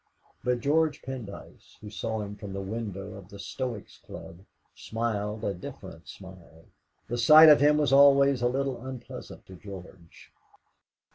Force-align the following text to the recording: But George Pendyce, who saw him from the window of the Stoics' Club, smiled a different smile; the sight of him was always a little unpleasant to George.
But 0.43 0.61
George 0.61 1.03
Pendyce, 1.03 1.77
who 1.79 1.91
saw 1.91 2.21
him 2.21 2.35
from 2.35 2.53
the 2.53 2.59
window 2.59 3.13
of 3.13 3.29
the 3.29 3.37
Stoics' 3.37 3.99
Club, 3.99 4.39
smiled 4.73 5.43
a 5.43 5.53
different 5.53 6.07
smile; 6.07 6.65
the 7.07 7.19
sight 7.19 7.49
of 7.49 7.61
him 7.61 7.77
was 7.77 7.93
always 7.93 8.41
a 8.41 8.47
little 8.49 8.83
unpleasant 8.83 9.45
to 9.45 9.53
George. 9.55 10.31